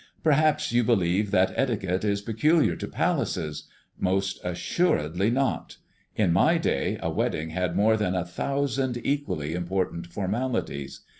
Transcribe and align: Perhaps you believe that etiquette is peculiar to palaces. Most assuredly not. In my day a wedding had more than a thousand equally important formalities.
Perhaps 0.23 0.71
you 0.71 0.83
believe 0.83 1.29
that 1.29 1.53
etiquette 1.55 2.03
is 2.03 2.21
peculiar 2.21 2.75
to 2.75 2.87
palaces. 2.87 3.67
Most 3.99 4.39
assuredly 4.43 5.29
not. 5.29 5.77
In 6.15 6.33
my 6.33 6.57
day 6.57 6.97
a 7.03 7.11
wedding 7.11 7.51
had 7.51 7.75
more 7.75 7.95
than 7.95 8.15
a 8.15 8.25
thousand 8.25 8.97
equally 9.05 9.53
important 9.53 10.07
formalities. 10.07 11.01